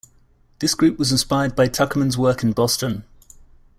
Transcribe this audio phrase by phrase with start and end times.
[0.57, 3.03] This group was inspired by Tuckerman's work in Boston.